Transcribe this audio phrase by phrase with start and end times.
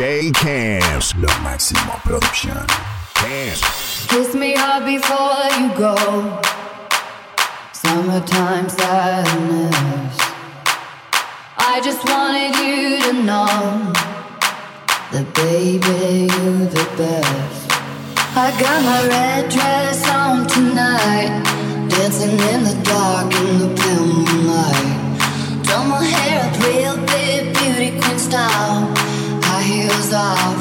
[0.00, 1.14] DJ Camps.
[1.16, 2.56] Lo Máximo Production.
[3.12, 4.06] Camps.
[4.08, 5.94] Kiss me hard before you go.
[7.74, 10.16] Summertime sadness.
[11.58, 13.92] I just wanted you to know
[15.12, 17.70] that, baby, you're the best.
[18.34, 21.44] I got my red dress on tonight,
[21.90, 24.89] dancing in the dark in the pale moonlight.
[30.30, 30.59] off.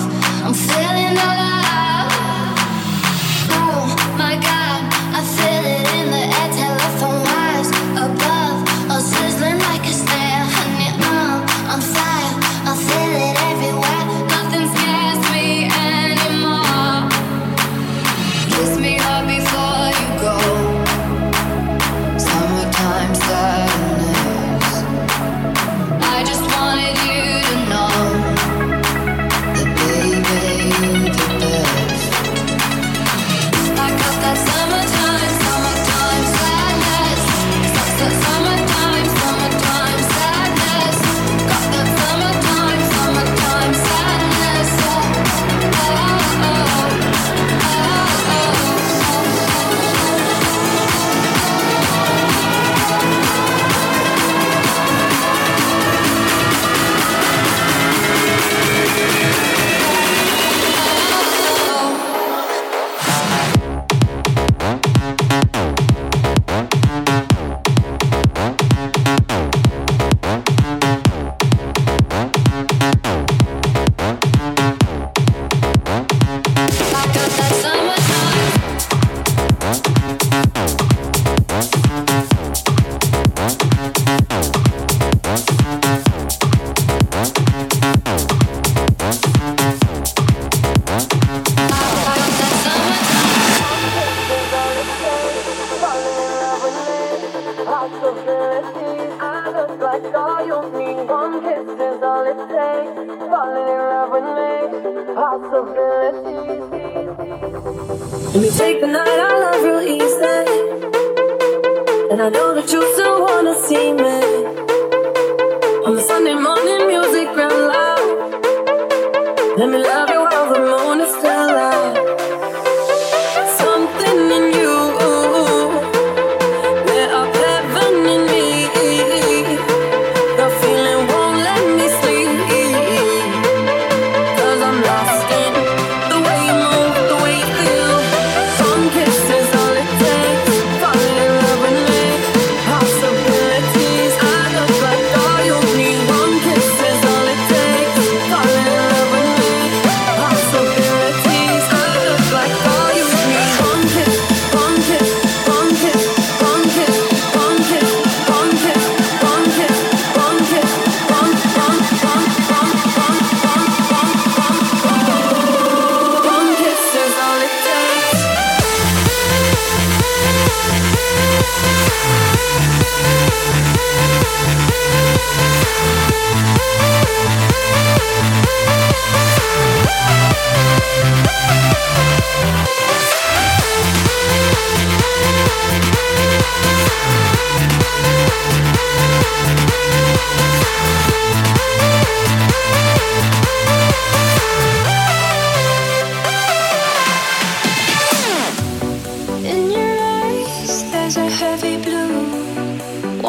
[119.60, 120.89] Let me love you while the moon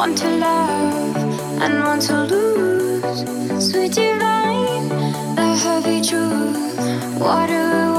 [0.01, 1.17] One to love
[1.61, 3.71] and one to lose.
[3.71, 4.89] Sweet divine,
[5.37, 7.21] the heavy truth.
[7.21, 7.90] Water.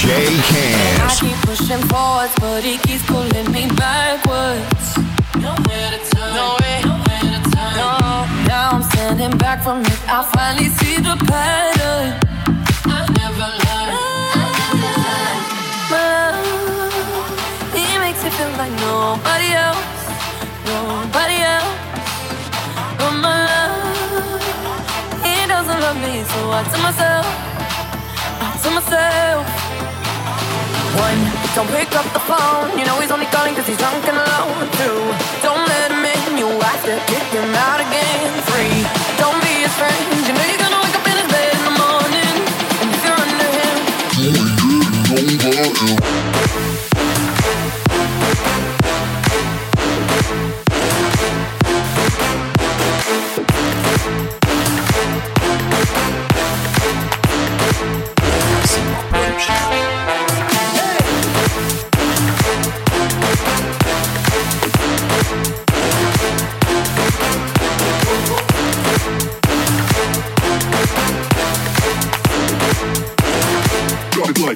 [0.00, 0.52] DJ
[1.04, 4.96] I keep pushing forwards, but he keeps pulling me backwards.
[5.36, 6.32] Nowhere to turn.
[6.32, 7.72] Nowhere, nowhere to turn.
[7.76, 8.24] No.
[8.48, 10.00] Now I'm standing back from it.
[10.08, 12.16] I finally see the pattern.
[12.88, 13.92] I never learned.
[15.92, 16.88] My love,
[17.76, 19.84] he makes it feel like nobody else,
[20.64, 21.76] nobody else.
[22.96, 24.40] But my love,
[25.24, 27.26] he doesn't love me, so I tell myself,
[28.40, 29.69] I tell myself.
[30.98, 31.20] One,
[31.54, 32.78] don't pick up the phone.
[32.78, 34.66] You know he's only calling cause he's drunk and alone.
[34.80, 34.98] Two,
[35.42, 36.38] don't let him in.
[36.38, 38.18] You have to kick him out again.
[38.50, 38.82] Three,
[39.18, 40.02] don't be his friend.
[40.26, 42.34] You know you're gonna wake up in his bed in the morning.
[42.82, 43.76] And if you're under him,
[45.50, 46.19] Maxima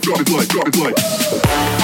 [0.04, 1.83] Drop it drop it like, it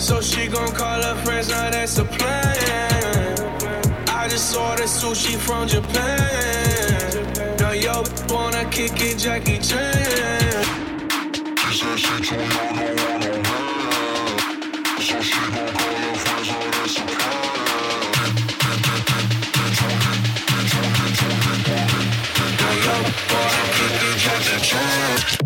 [0.00, 3.36] So she gon' call her friends, now that's a plan.
[4.08, 7.56] I just ordered sushi from Japan.
[7.58, 10.64] Now yo wanna kick it, Jackie Chan.
[11.58, 14.40] She said she too young, don't want no man.
[15.00, 17.44] So she gon' call her friends, now that's a plan.
[22.58, 22.96] Now yo
[23.30, 25.39] wanna kick it, Jackie Chan.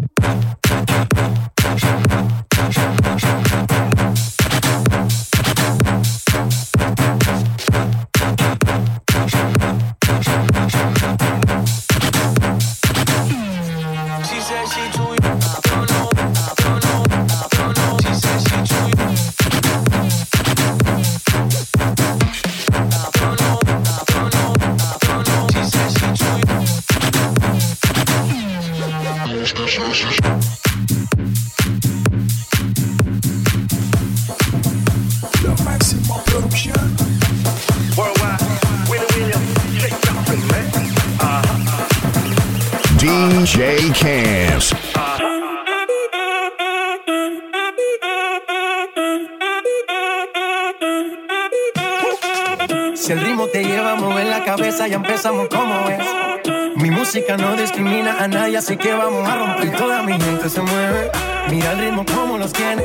[58.65, 59.77] Así que vamos a romper.
[59.77, 61.11] Toda mi gente se mueve.
[61.51, 62.83] Mira el ritmo como los tiene.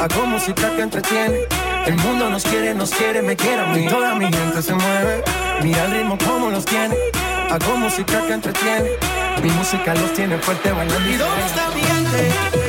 [0.00, 1.40] Hago música que entretiene.
[1.84, 3.86] El mundo nos quiere, nos quiere, me quiere a mí.
[3.88, 5.24] Toda mi gente se mueve.
[5.62, 6.94] Mira el ritmo como los tiene.
[7.50, 8.90] Hago música que entretiene.
[9.42, 11.10] Mi música los tiene fuerte bailando.
[11.10, 12.65] ¿Y dónde está mi gente?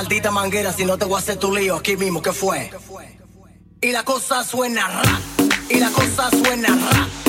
[0.00, 2.70] maldita manguera si no te voy a hacer tu lío aquí mismo, ¿qué fue?
[3.82, 5.20] Y la cosa suena rap,
[5.68, 7.19] y la cosa suena rap.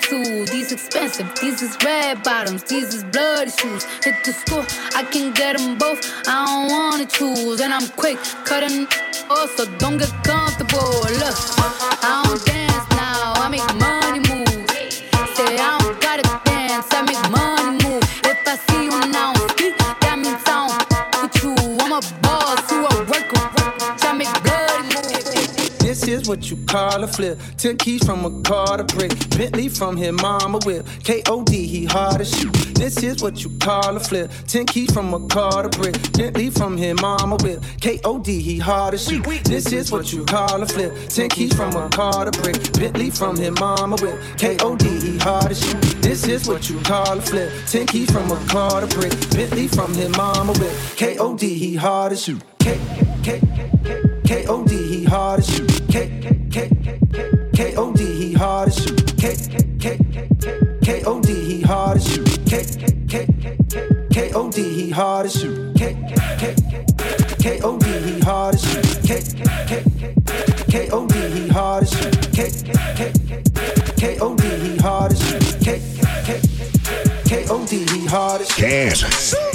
[0.00, 3.84] These expensive, these is red bottoms, these is bloody shoes.
[4.02, 4.64] Hit the school,
[4.96, 6.00] I can get them both.
[6.26, 8.88] I don't wanna choose, and I'm quick cutting.
[9.28, 10.78] Also, don't get comfortable.
[11.20, 11.36] Look,
[12.08, 13.34] I don't dance now.
[13.36, 13.81] I make.
[26.22, 27.38] is what you call a flip.
[27.56, 29.12] Ten keys from a car to brick.
[29.30, 30.86] Bentley from his mama whip.
[31.04, 31.66] K.O.D.
[31.66, 32.52] he hard as shit.
[32.74, 34.30] This is what you call a flip.
[34.46, 35.94] Ten keys from a car to brick.
[36.12, 37.62] Bentley from his mama whip.
[37.80, 38.40] K.O.D.
[38.40, 39.44] he hard as shit.
[39.44, 40.92] This is what you call a flip.
[41.08, 42.72] Ten keys from a car to brick.
[42.72, 44.18] Bentley from his mama whip.
[44.38, 44.84] K.O.D.
[45.00, 45.80] he hard as shit.
[46.02, 47.50] This is what you call a flip.
[47.66, 49.12] Ten keys from a car to brick.
[49.30, 50.72] Bentley from his mama whip.
[50.96, 51.46] K.O.D.
[51.54, 52.42] he hard as shit.
[52.60, 52.78] K
[53.24, 53.40] K K
[53.84, 55.66] K KOD, he hard as you.
[55.88, 58.94] K K K K K KOD, he hard as you.
[59.18, 59.36] K
[61.36, 62.24] he hard as you.
[62.48, 62.64] K
[64.70, 65.72] he hard as you.
[65.74, 65.94] K
[67.50, 68.80] he hard as you.
[69.02, 69.20] K
[71.30, 72.10] he hard as you.
[73.96, 75.40] K he hard as you.
[75.64, 75.70] K
[77.86, 79.51] he hard as you.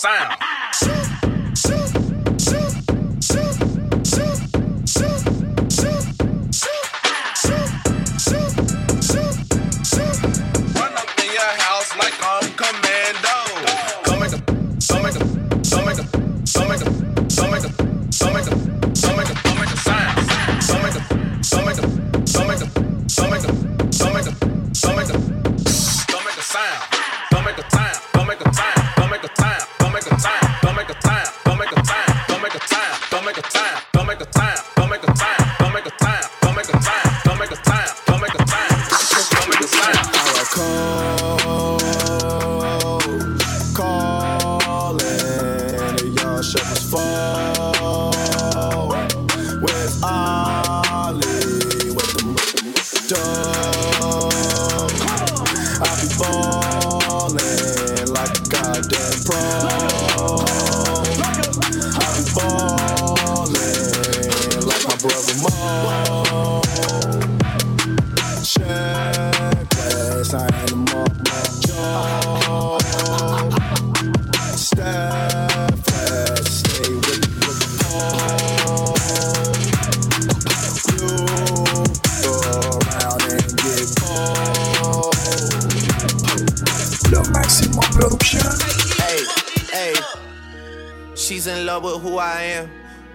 [0.00, 0.49] sound.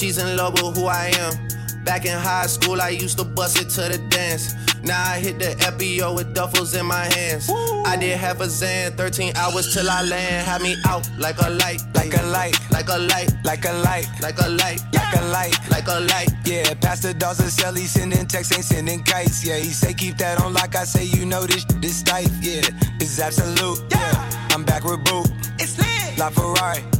[0.00, 1.84] She's in love with who I am.
[1.84, 4.54] Back in high school, I used to bust it to the dance.
[4.82, 7.50] Now I hit the FBO with duffels in my hands.
[7.84, 10.46] I did half a Zan, 13 hours till I land.
[10.46, 14.08] Had me out like a light, Like a light, like a light, like a light,
[14.22, 15.70] like a light, like a light.
[15.70, 16.30] like a light.
[16.46, 19.44] Yeah, Pastor Dawson sell, he sending texts, ain't sending kites.
[19.44, 22.30] Yeah, he say keep that on like I say, you know this shit is tight.
[22.40, 22.62] Yeah,
[23.00, 23.84] it's absolute.
[23.90, 25.24] Yeah, I'm back with Boo.
[25.58, 26.18] It's lit.
[26.18, 26.99] La Ferrari.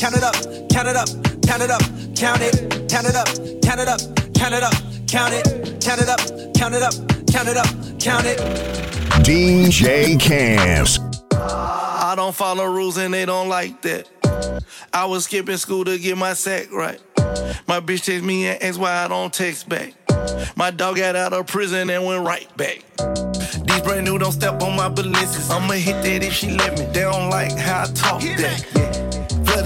[0.00, 0.34] Count it up,
[0.70, 1.08] count it up,
[1.46, 1.82] count it up,
[2.16, 3.28] count it, count it up,
[3.60, 4.00] count it up,
[4.32, 4.72] count it up,
[5.06, 6.94] count it, count it up, count it up,
[7.30, 7.66] count it up,
[8.00, 8.38] count it.
[9.22, 10.98] DJ Camps.
[11.32, 14.08] I don't follow rules and they don't like that.
[14.90, 16.98] I was skipping school to get my sack right.
[17.68, 19.92] My bitch text me and asked why I don't text back.
[20.56, 22.82] My dog got out of prison and went right back.
[23.66, 25.50] These brand new don't step on my balances.
[25.50, 26.86] I'ma hit that if she let me.
[26.86, 28.66] They don't like how I talk that.
[28.74, 28.89] Yeah.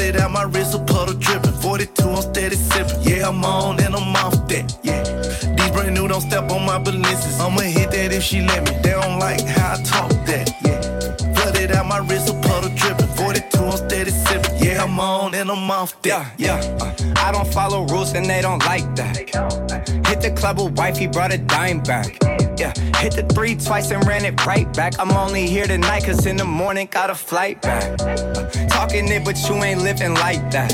[0.05, 1.53] Flooded out my wrist, a puddle dripping.
[1.53, 3.01] 42, I'm steady sipping.
[3.05, 4.79] Yeah, I'm on and I'm off that.
[4.83, 5.03] Yeah.
[5.03, 7.41] These brand new don't step on my balances.
[7.41, 8.77] I'ma hit that if she let me.
[8.83, 10.51] They don't like how I talk that.
[10.63, 11.33] Yeah.
[11.33, 13.07] Flooded out my wrist, a puddle dripping.
[13.17, 14.63] 42, I'm steady sipping.
[14.63, 16.35] Yeah, I'm on and I'm off that.
[16.37, 16.77] Yeah, yeah.
[16.83, 19.17] Uh, I don't follow rules and they don't like that.
[19.17, 22.19] Hit the club with wife, he brought a dime back.
[22.57, 24.95] Yeah, hit the three twice and ran it right back.
[25.01, 28.01] I'm only here tonight cause in the morning got a flight back.
[28.01, 30.71] Uh, talking it, but you ain't living like that.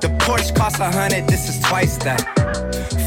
[0.00, 2.20] The Porsche cost a hundred, this is twice that.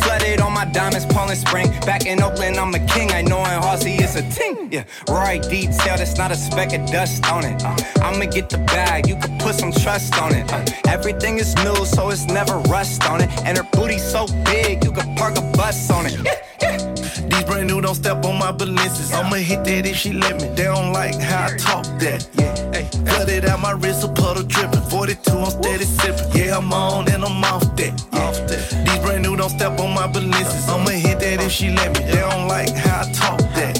[0.03, 1.69] Flooded on my diamonds, Poland Spring.
[1.81, 3.11] Back in Oakland, I'm a king.
[3.11, 4.71] I know in Halsey it's a ting.
[4.71, 7.61] Yeah, Roy detail, that's not a speck of dust on it.
[7.63, 10.51] Uh, I'ma get the bag, you can put some trust on it.
[10.51, 13.29] Uh, everything is new, so it's never rust on it.
[13.45, 16.17] And her booty so big, you could park a bus on it.
[16.23, 16.96] Yeah, yeah.
[17.29, 19.11] These brand new don't step on my balances.
[19.11, 20.47] I'ma hit that if she let me.
[20.55, 22.27] They don't like how I talk that.
[22.33, 22.85] Yeah, hey.
[23.05, 24.81] Flooded out my wrist, a puddle dripping.
[24.81, 26.29] 42, I'm steady sipping.
[26.33, 27.93] Yeah, I'm on and I'm off that.
[28.13, 28.27] Yeah.
[28.27, 28.85] Off that.
[28.85, 30.69] These brand new don't step on my balances.
[30.69, 32.05] I'ma hit that if she let me.
[32.05, 33.75] They don't like how I talk that.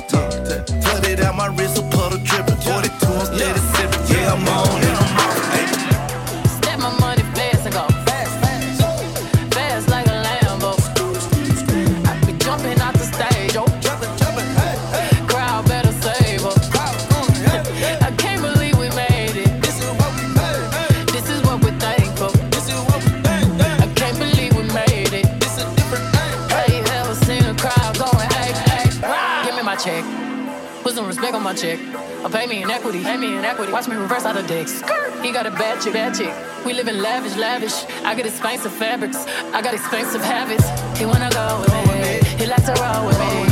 [0.84, 2.58] Flooded out my wrist, a puddle dripping.
[2.58, 3.77] 42, I'm steady sipping.
[30.98, 31.80] Some respect on my check.
[32.24, 33.04] Or pay me in equity.
[33.04, 33.72] Pay me in equity.
[33.72, 34.82] Watch me reverse out of dicks.
[35.22, 36.34] He got a bad chick, bad chick.
[36.66, 37.86] We live in lavish, lavish.
[38.04, 39.18] I got expensive fabrics.
[39.54, 40.66] I got expensive habits.
[41.00, 42.28] He wanna go with me.
[42.40, 43.47] He likes to roll with me.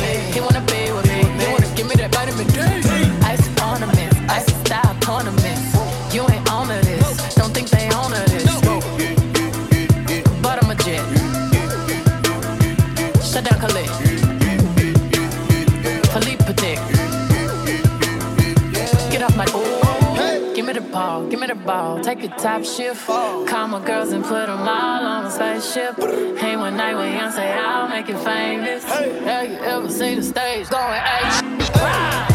[21.47, 21.99] Me the ball.
[22.01, 23.05] Take a top shift.
[23.07, 25.97] Call my girls and put them all on a spaceship.
[26.39, 28.83] Hang one night with Beyonce, I'll make it famous.
[28.83, 31.33] Have you ever seen the stage going H?
[31.65, 32.34] Step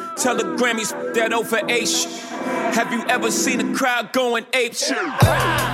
[0.17, 2.05] Tell the Grammys that over H.
[2.75, 5.70] Have you ever seen a crowd going ape shit?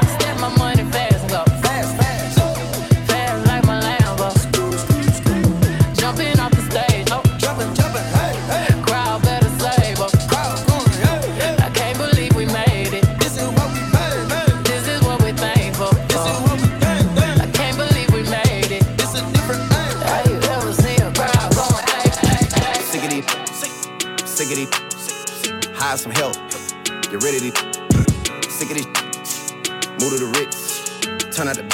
[31.38, 31.66] Turn out the.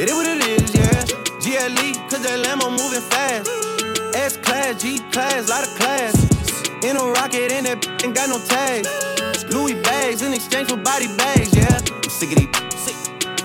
[0.00, 1.04] It is what it is, yeah.
[1.44, 3.44] GLE, cause that Lambo moving fast.
[4.16, 6.16] S class, G class, lot of class.
[6.80, 8.88] In a rocket, and that ain't got no tags.
[9.52, 11.68] Louis bags in exchange for body bags, yeah.
[11.68, 12.88] I'm sick of these,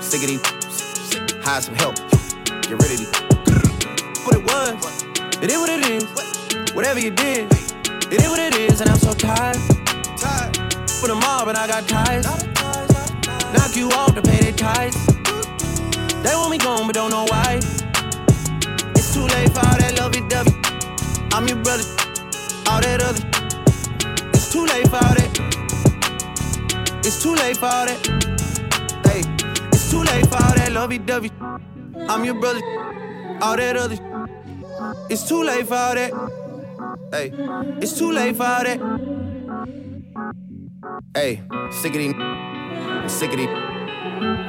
[0.00, 0.40] sick of these.
[1.44, 1.96] Hire some help.
[2.64, 3.12] Get rid of these.
[4.24, 5.04] What it was,
[5.44, 6.08] it is what it is.
[6.72, 7.52] Whatever you did,
[8.08, 9.60] it is what it is, and I'm so tired.
[10.16, 10.56] Tired.
[10.88, 12.24] For the mob, I got ties.
[13.52, 15.17] Knock you off to pay their tithes.
[16.22, 17.60] They want me gone, but don't know why.
[18.94, 20.52] It's too late for all that lovey dovey.
[21.32, 21.84] I'm your brother,
[22.68, 23.22] all that other.
[24.34, 25.38] It's too late for all that.
[27.04, 28.00] It's too late for all that.
[29.06, 29.22] Hey,
[29.72, 31.30] it's too late for all that lovey dovey.
[32.08, 32.60] I'm your brother,
[33.40, 33.98] all that other.
[35.10, 36.12] It's too late for all that.
[37.12, 37.32] Hey,
[37.80, 38.80] it's too late for all that.
[41.14, 42.14] Hey, sick of.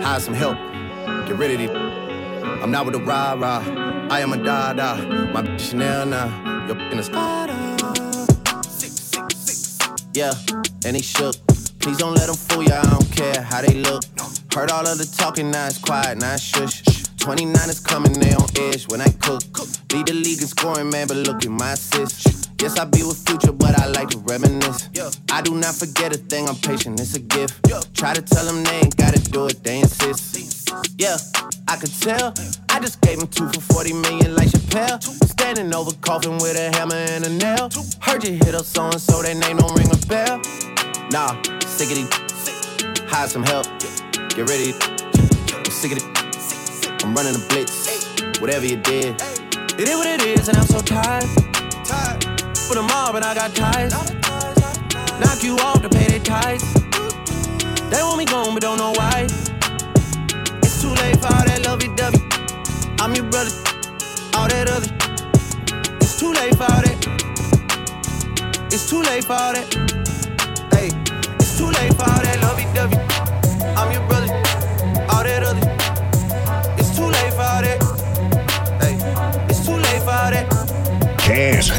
[0.02, 0.58] Hire some help.
[1.30, 1.70] Get rid of these.
[2.64, 3.64] I'm not with the rah rah.
[4.10, 4.96] I am a da da.
[4.96, 6.66] My bitch Chanel now.
[6.66, 7.54] Your in a Spada.
[10.16, 10.34] Yeah,
[10.86, 11.36] and he shook.
[11.78, 12.82] Please don't let them fool ya.
[12.82, 14.04] I don't care how they look.
[14.56, 16.82] Heard all of the talking, now it's quiet, now it's shush.
[17.20, 19.44] 29 is coming, they on edge when I cook.
[19.94, 22.50] Lead the league in scoring, man, but look at my assist.
[22.60, 24.90] Yes, I be with future, but I like to reminisce.
[25.32, 27.54] I do not forget a thing, I'm patient, it's a gift.
[27.94, 30.49] Try to tell them they ain't gotta do it, they insist.
[30.98, 31.18] Yeah,
[31.68, 32.34] I could tell.
[32.70, 35.02] I just gave him two for 40 million like Chappelle.
[35.02, 37.70] Standing over coffin with a hammer and a nail.
[38.02, 40.38] Heard you hit up so and so, that name don't ring a bell.
[41.12, 43.10] Nah, sick of these.
[43.10, 43.66] Hire some help.
[44.36, 44.74] Get ready.
[45.56, 47.04] I'm sick of it.
[47.04, 48.06] I'm running a blitz.
[48.40, 49.16] Whatever you did.
[49.80, 51.24] It is what it is, and I'm so tired.
[52.68, 53.94] For the mob, and I got ties.
[55.20, 56.74] Knock you off to pay their tithes.
[57.90, 59.49] They want me gone, but don't know why.
[69.20, 69.68] Late for all that.
[70.74, 70.90] Hey,
[71.40, 72.98] it's too late for all that lovey dovey.
[73.76, 74.32] I'm your brother,
[75.12, 75.66] all that other.
[76.80, 77.80] It's too late for all that.
[78.82, 78.96] Hey,
[79.50, 80.48] it's too late for all that.
[81.20, 81.72] Cash.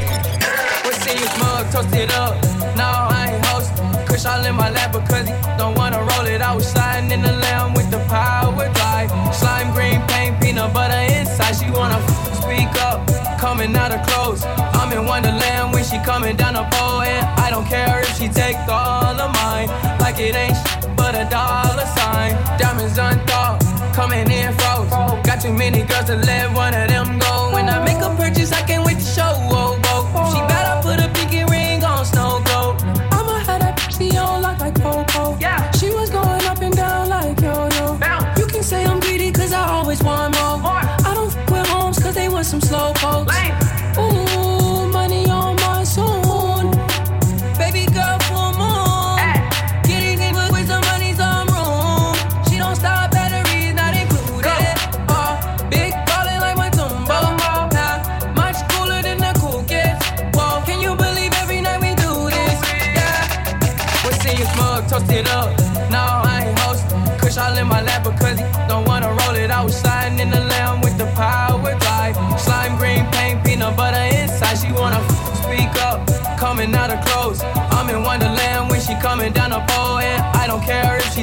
[0.84, 2.34] We see you smug, toast it up.
[2.76, 3.72] No, I ain't host.
[4.06, 6.42] Kush all in my lap because he don't wanna roll it.
[6.42, 9.10] I was sliding in the lamb with the power drive.
[9.34, 11.54] Slime green paint, peanut butter inside.
[11.56, 13.08] She wanna f- speak up,
[13.40, 14.44] coming out of clothes.
[14.78, 17.00] I'm in Wonderland when she coming down the pole.
[17.02, 19.68] And I don't care if she take all of mine.
[19.98, 22.32] Like it ain't sh- but a dollar sign.
[22.58, 23.60] Diamonds unthought,
[23.94, 24.90] coming in froze.
[25.26, 27.50] Got too many girls to let one of them go.
[27.54, 29.30] When I make a purchase, I can't wait to show.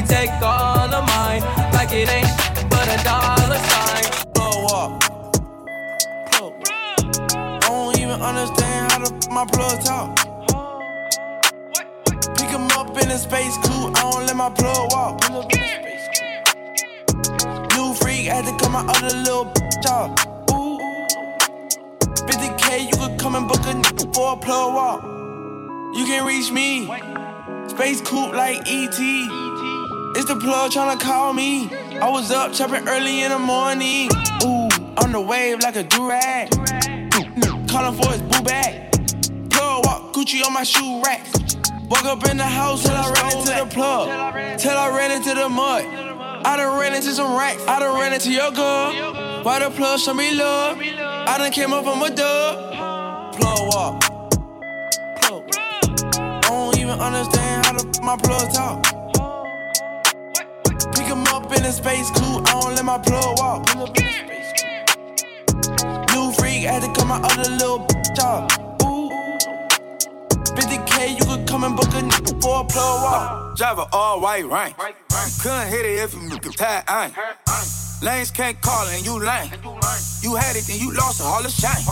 [0.07, 1.41] Take all of mine.
[1.73, 2.31] Like it ain't
[2.69, 4.05] but a dollar sign.
[4.33, 5.03] Blow up.
[7.33, 10.15] I don't even understand how the my plug talk.
[12.37, 15.21] Pick him up in a space coupe, I don't let my plug walk.
[17.75, 20.15] New freak had to come out of the little bitch off.
[22.27, 25.03] 50k, you could come and book a nigga for a plug walk.
[25.95, 26.85] You can reach me.
[27.67, 29.46] Space coupe like ET.
[30.17, 31.69] It's the plug tryna call me.
[32.01, 34.09] I was up chopping early in the morning.
[34.43, 36.49] Ooh, on the wave like a durag.
[37.69, 38.91] Calling for his boo bag.
[39.51, 41.23] Plug walk, Gucci on my shoe rack.
[41.87, 44.59] Walk up in the house till I ran into the plug.
[44.59, 45.85] Till I ran into the mud.
[45.85, 47.61] I done ran into some racks.
[47.67, 49.43] I done ran into your girl.
[49.43, 50.79] Why the plug show me love?
[50.79, 53.35] I done came up from a dub.
[53.35, 54.01] Plug walk.
[55.21, 55.43] Plug.
[56.17, 59.06] I don't even understand how the my plug talk.
[61.67, 63.67] In space don't let my plug walk.
[66.15, 68.49] New freak had to out of the little bitch off.
[68.83, 69.11] Ooh.
[70.55, 73.57] 50k, you could come and book a nigga for a plug walk.
[73.57, 74.77] Drive a all white rank.
[75.41, 77.76] Couldn't hit it if you tie ain't.
[78.01, 79.49] Lanes can't call and you lame.
[80.21, 81.83] You had it and you lost it, all the shame.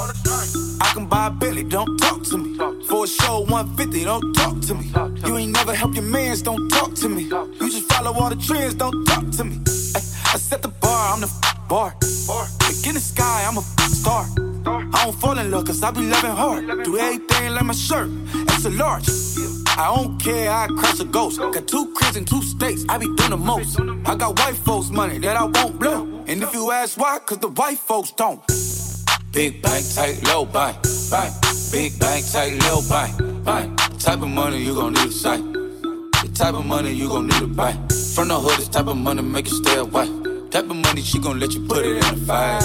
[0.81, 2.57] I can buy a Billy, don't talk to me.
[2.87, 4.91] For a show 150, don't talk to me.
[5.27, 7.23] You ain't never help your mans, don't talk to me.
[7.23, 9.59] You just follow all the trends, don't talk to me.
[9.65, 11.95] I set the bar, I'm the f- bar.
[12.01, 14.25] Look in the sky, I'm a f- star.
[14.67, 16.83] I don't fall in love cause I be loving hard.
[16.83, 19.07] Do everything like my shirt, it's a large.
[19.77, 21.37] I don't care, I crush a ghost.
[21.37, 23.77] Got two cribs in two states, I be doing the most.
[24.05, 26.23] I got white folks' money that I won't blow.
[26.27, 28.41] And if you ask why, cause the white folks don't.
[29.33, 30.77] Big bank, tight, low bank,
[31.11, 31.33] bank.
[31.73, 33.99] Big bank, tight, low bank, bank.
[33.99, 35.43] Type of money you gon' need a sight.
[35.43, 37.73] The type of money you gon' need to buy.
[38.15, 40.07] From the hood, this type of money make you stay away.
[40.51, 42.63] Type of money she gon' let you put it in a fight.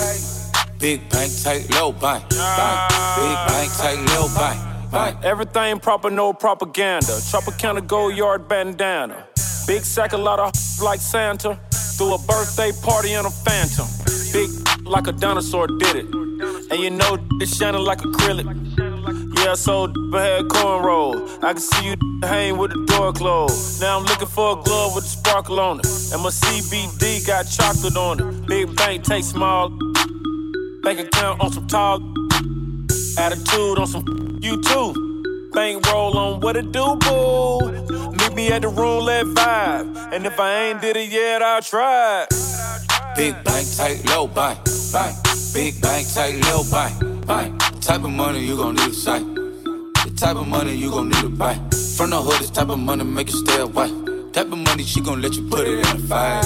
[0.79, 2.93] Big bank, tight, low bank, bank.
[3.19, 4.80] Big bank, tight, low bank.
[4.93, 7.13] Everything proper, no propaganda.
[7.31, 9.27] Tropicana gold yard bandana.
[9.67, 11.59] Big sack, a lot of like Santa.
[11.97, 13.87] Threw a birthday party in a phantom.
[14.33, 14.51] Big
[14.87, 16.07] like a dinosaur did it.
[16.71, 18.47] And you know it's shining like acrylic.
[19.45, 21.43] Yeah, so I had cornrow.
[21.45, 23.81] I can see you hang with the door closed.
[23.81, 25.87] Now I'm looking for a glove with a sparkle on it.
[26.13, 28.47] And my CBD got chocolate on it.
[28.47, 29.71] Big bank take small.
[30.83, 32.01] Bank account on some tall.
[33.19, 35.51] Attitude on some you too.
[35.53, 37.61] Bank roll on what it do, boo.
[38.13, 40.13] Meet me at the roulette vibe.
[40.13, 42.27] And if I ain't did it yet, I'll try.
[43.17, 44.59] Big bank, tight, low bank,
[44.93, 45.17] bank.
[45.53, 47.81] Big bank, tight, low bank, bank.
[47.81, 49.25] Type of money you gon' need a sight.
[49.25, 51.55] The type of money you gon' need to buy.
[51.97, 53.89] From the hood, this type of money make you stay away.
[54.33, 56.45] Type of money she gon' let you put it in a fight.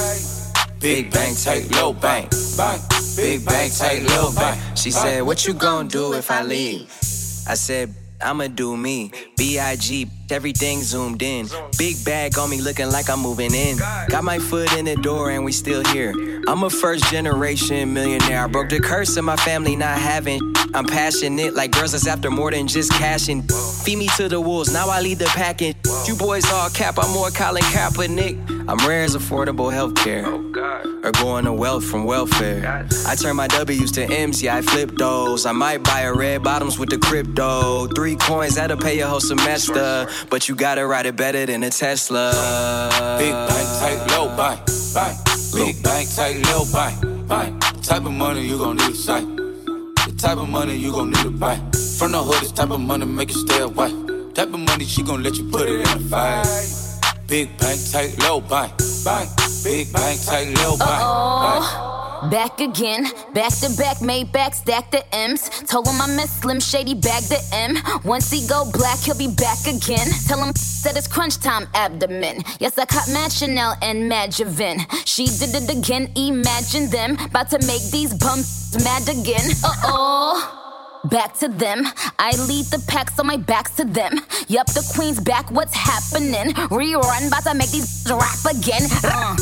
[0.80, 2.83] Big bank, tight, low bank, bank.
[3.16, 4.61] Big bank, tight, low bank.
[4.76, 6.90] She said, What you gonna do if I leave?
[7.46, 9.12] I said, I'ma do me.
[9.37, 10.09] B.I.G.
[10.30, 11.46] Everything zoomed in.
[11.76, 13.76] Big bag on me looking like I'm moving in.
[14.09, 16.12] Got my foot in the door and we still here.
[16.48, 18.44] I'm a first generation millionaire.
[18.44, 20.54] I broke the curse of my family not having.
[20.74, 23.42] I'm passionate like girls that's after more than just cashing.
[23.84, 25.76] Feed me to the wolves, now I lead the packing.
[26.06, 28.68] You boys all cap, I'm more Colin Kaepernick.
[28.68, 30.24] I'm rare as affordable healthcare.
[30.26, 32.88] Oh, or going to wealth from welfare.
[33.06, 35.46] I turn my W's to M's, yeah, I flip those.
[35.46, 37.87] I might buy a red bottoms with the crypto.
[37.88, 40.08] Three coins, that'll pay your whole semester.
[40.30, 42.32] But you gotta ride it better than a Tesla.
[43.18, 44.60] Big bank, tight, low bank,
[44.94, 45.14] buy.
[45.54, 46.94] Big bank, tight, low buy,
[47.28, 47.62] bank.
[47.82, 49.34] Type of money you gon' need a sight.
[50.24, 51.56] The type of money you gon' need to buy.
[51.98, 53.90] From the hood, this type of money make you stay away.
[54.32, 56.46] Type of money she gon' let you put it in a fight.
[57.28, 58.72] Big bank, tight, low bank,
[59.04, 59.28] bank.
[59.62, 61.02] Big bank, tight, low bank,
[61.60, 61.93] bank.
[62.30, 65.48] Back again, back to back, made back, stack the M's.
[65.68, 67.76] Told him I'm miss Slim Shady, bag the M.
[68.04, 70.06] Once he go black, he'll be back again.
[70.26, 70.52] Tell him
[70.84, 72.42] that it's crunch time abdomen.
[72.60, 74.80] Yes, I caught Mad Chanel and Mad Javin.
[75.06, 77.18] She did it again, imagine them.
[77.24, 79.50] About to make these bums mad again.
[79.62, 80.63] Uh oh.
[81.11, 81.85] Back to them.
[82.19, 84.21] I lead the pack, so my back's to them.
[84.49, 86.55] Yup, the queen's back, what's happening?
[86.71, 88.83] Rerun, about to make these rap again.
[89.05, 89.37] Uh.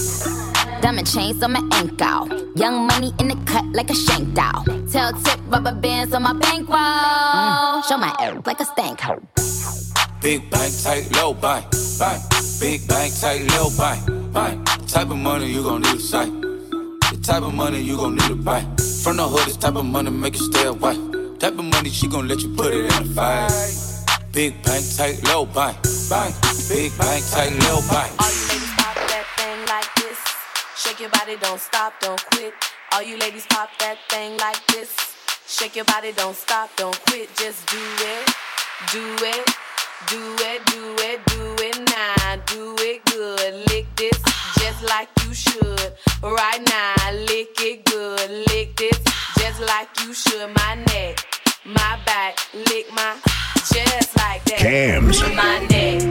[0.80, 2.52] Diamond chains on my ankle.
[2.56, 4.64] Young money in the cut like a shank doll.
[4.90, 7.82] Tail tip rubber bands on my bankroll.
[7.82, 9.00] Show my air like a stank.
[10.20, 11.66] Big bank, tight, low bank,
[11.98, 12.22] bank.
[12.60, 14.88] Big bank, tight, low bank, bank.
[14.88, 16.32] Type of money you gon' need a sight.
[16.32, 18.62] The type of money you gon' need to buy.
[19.02, 21.11] From the hood, this type of money make you stay away.
[21.42, 23.50] Type of money she gon' let you put it in the fight.
[24.30, 25.76] Big bank, tight, low bank,
[26.08, 26.36] bank.
[26.68, 28.14] Big bank, tight, low bank.
[28.22, 30.18] All you ladies pop that thing like this.
[30.78, 32.54] Shake your body, don't stop, don't quit.
[32.92, 34.94] All you ladies pop that thing like this.
[35.48, 37.28] Shake your body, don't stop, don't quit.
[37.34, 38.30] Just do it,
[38.92, 39.50] do it,
[40.08, 42.36] do it, do it, do it now.
[42.46, 43.54] Do it good.
[43.70, 44.18] Lick this
[44.58, 45.92] just like you should.
[46.22, 48.30] Right now, lick it good.
[48.48, 48.98] Lick this
[49.38, 50.48] just like you should.
[50.56, 51.24] My neck,
[51.64, 53.16] my back, lick my
[53.56, 54.58] just like that.
[54.58, 55.20] Cams.
[55.34, 56.02] My neck,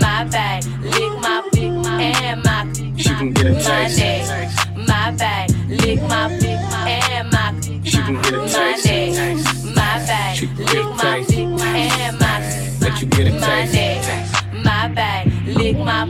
[0.00, 3.68] my back, lick my big and my She can get a taste.
[3.68, 8.86] my neck, my back, lick my big and my She can get a taste.
[8.86, 12.71] my neck, my back, lick get a my big and my Let
[13.02, 13.74] you get a my taste.
[13.74, 16.04] neck, my back, lick my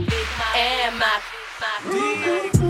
[0.55, 1.21] and my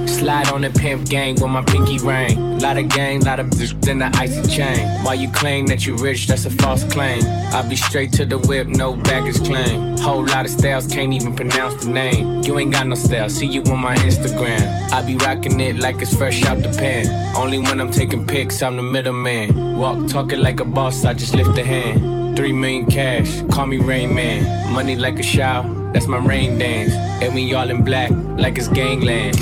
[0.07, 2.59] Slide on the pimp gang with my pinky ring.
[2.59, 4.87] Lot of gang, lot of bitch in the icy chain.
[5.03, 7.21] While you claim that you rich, that's a false claim.
[7.53, 9.97] I be straight to the whip, no baggage claim.
[9.97, 12.43] Whole lot of styles, can't even pronounce the name.
[12.43, 14.91] You ain't got no style, see you on my Instagram.
[14.93, 17.07] I be rocking it like it's fresh out the pen.
[17.35, 19.77] Only when I'm taking pics, I'm the middleman.
[19.77, 22.22] Walk talking like a boss, I just lift a hand.
[22.35, 24.73] Three million cash, call me Rain Man.
[24.73, 26.93] Money like a shower, that's my rain dance.
[27.23, 29.35] And we all in black, like it's gangland.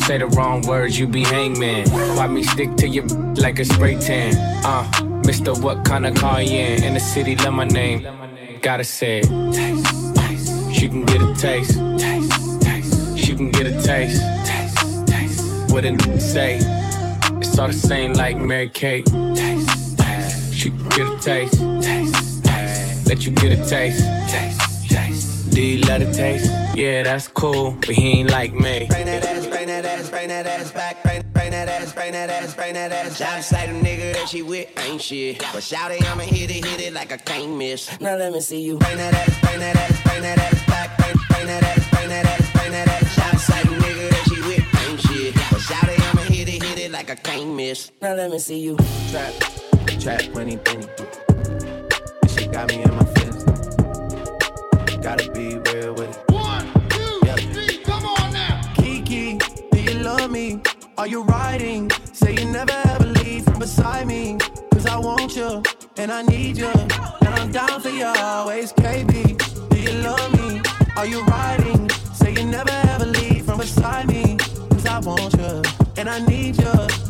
[0.00, 1.88] Say the wrong words, you be hangman.
[2.16, 3.02] Why me stick to you
[3.36, 4.34] like a spray tan?
[4.64, 4.84] Uh,
[5.24, 6.82] Mister, what kind of car you in?
[6.82, 8.06] In the city, love my name.
[8.62, 9.28] Gotta say it.
[9.52, 10.72] Taste, taste.
[10.74, 11.78] She can get a taste.
[11.98, 13.18] Taste, taste.
[13.18, 14.22] She can get a taste.
[14.44, 15.72] Taste, taste.
[15.72, 16.58] What did say?
[17.36, 19.06] It's all the same like Mary Kate.
[19.06, 19.89] Taste,
[20.60, 20.62] taste.
[20.62, 21.60] She can get a taste.
[21.82, 23.08] Taste, taste.
[23.08, 24.04] Let you get a taste.
[24.28, 25.50] Taste, taste.
[25.50, 26.50] Do you love the taste?
[26.76, 28.86] Yeah, that's cool, but he ain't like me.
[28.88, 31.02] Bring that ass, bring that ass, bring that ass back.
[31.02, 33.18] Bring, bring that ass, bring that ass, bring that ass.
[33.18, 35.38] Shout like the nigga that she with ain't shit.
[35.52, 38.00] But shout it, I'ma hit it, hit it like I can't miss.
[38.00, 38.78] Now let me see you.
[38.78, 40.96] Bring that ass, bring that ass, bring that ass back.
[40.98, 43.14] Bring, bring that ass, bring that ass, bring that ass.
[43.14, 45.34] Shout like the nigga that she with ain't shit.
[45.50, 45.99] But shout it,
[47.10, 47.90] like I can't miss.
[48.00, 48.76] Now let me see you.
[49.10, 49.32] Trap,
[49.98, 50.86] trap, money, penny.
[52.22, 53.44] This shit got me in my feelings.
[55.02, 56.32] Gotta be real with it.
[56.32, 57.20] One, two,
[57.52, 58.60] three, come on now.
[58.76, 59.38] Kiki,
[59.72, 60.62] do you love me?
[60.98, 61.90] Are you riding?
[62.12, 64.38] Say you never ever leave from beside me.
[64.72, 65.64] Cause I want you
[65.96, 66.70] and I need you.
[66.70, 69.68] And I'm down for you always, KB.
[69.70, 70.62] Do you love me?
[70.96, 71.90] Are you riding?
[72.14, 74.36] Say you never ever leave from beside me.
[74.70, 75.62] Cause I want you
[75.96, 77.09] and I need you.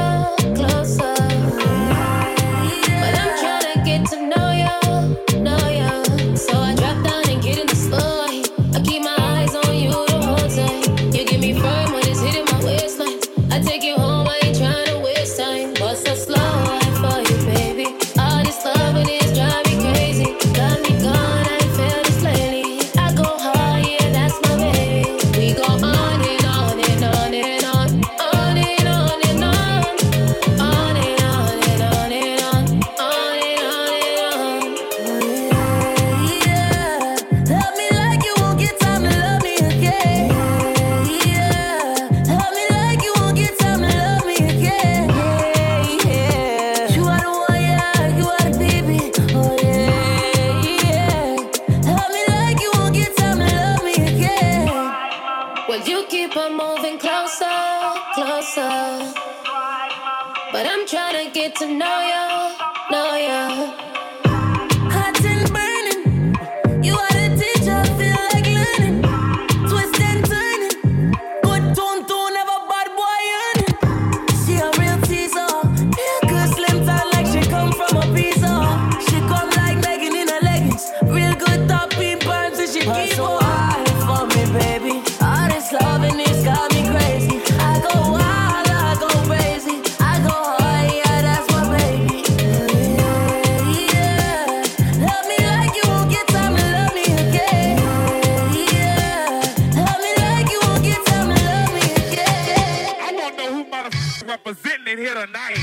[104.45, 105.57] representing it here tonight.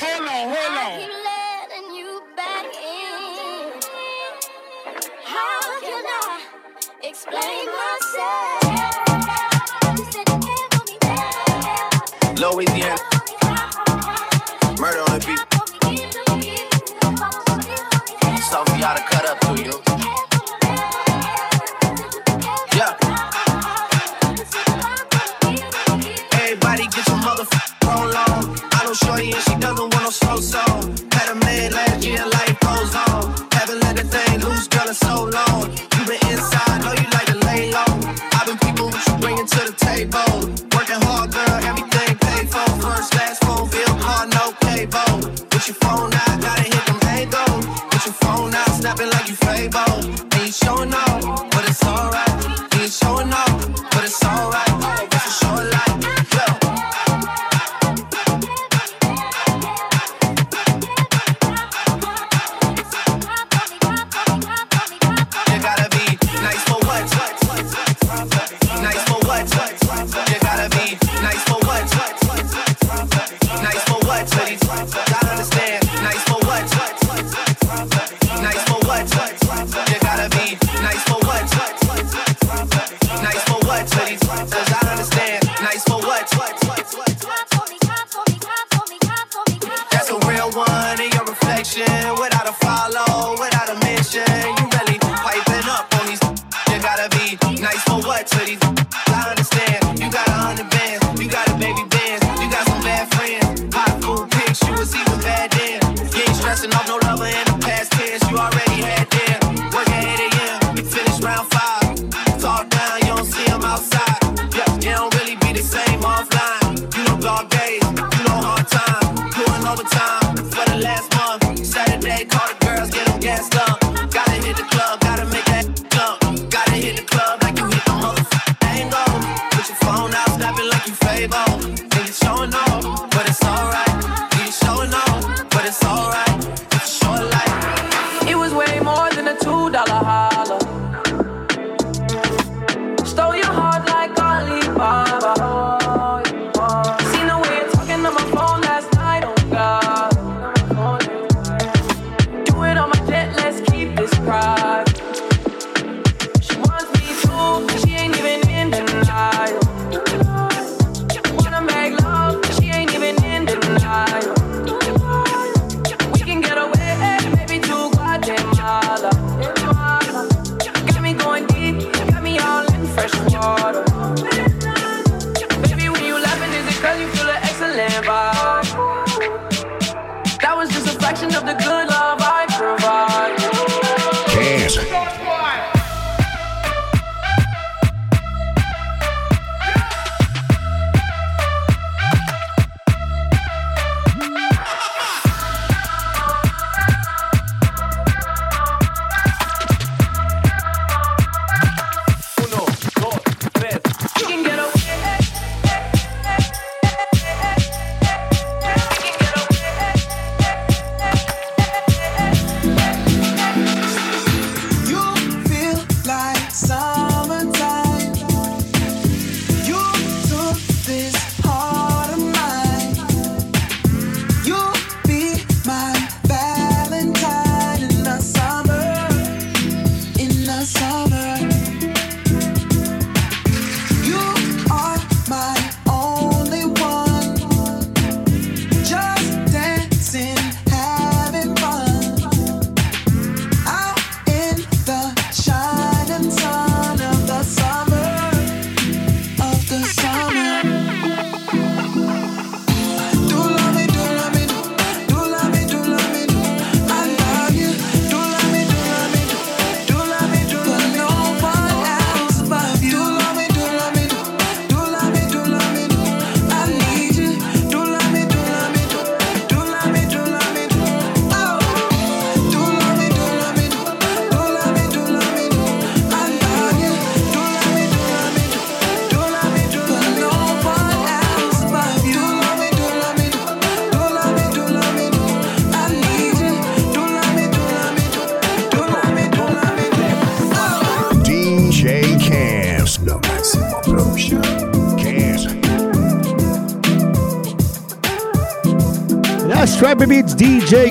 [0.00, 1.00] Hold on, hold on.
[7.02, 8.62] Explain myself.
[12.38, 13.15] Louisiana.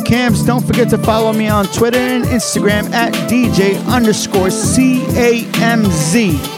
[0.05, 0.43] Camps.
[0.43, 6.54] Don't forget to follow me on Twitter and Instagram at DJ underscore CAMZ.